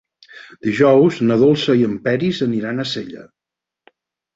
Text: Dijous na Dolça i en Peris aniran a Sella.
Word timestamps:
Dijous 0.67 1.21
na 1.29 1.39
Dolça 1.43 1.77
i 1.83 1.87
en 1.91 1.95
Peris 2.11 2.43
aniran 2.51 2.81
a 2.87 2.91
Sella. 2.97 3.33